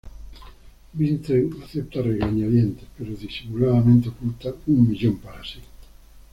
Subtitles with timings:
[0.95, 5.59] Vincent acepta a regañadientes, pero disimuladamente oculta un millón para sí.